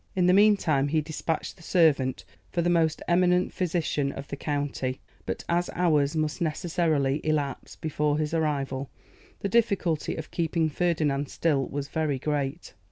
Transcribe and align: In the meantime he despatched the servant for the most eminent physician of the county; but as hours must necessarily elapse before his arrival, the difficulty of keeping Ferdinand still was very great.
In 0.15 0.25
the 0.25 0.33
meantime 0.33 0.87
he 0.87 0.99
despatched 0.99 1.57
the 1.57 1.61
servant 1.61 2.25
for 2.49 2.63
the 2.63 2.71
most 2.71 3.03
eminent 3.07 3.53
physician 3.53 4.11
of 4.11 4.29
the 4.29 4.35
county; 4.35 4.99
but 5.27 5.45
as 5.47 5.69
hours 5.75 6.15
must 6.15 6.41
necessarily 6.41 7.21
elapse 7.23 7.75
before 7.75 8.17
his 8.17 8.33
arrival, 8.33 8.89
the 9.41 9.47
difficulty 9.47 10.15
of 10.15 10.31
keeping 10.31 10.69
Ferdinand 10.71 11.29
still 11.29 11.67
was 11.67 11.87
very 11.87 12.17
great. 12.17 12.73